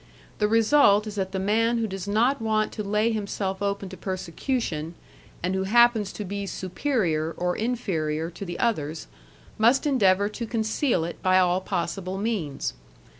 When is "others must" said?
8.57-9.85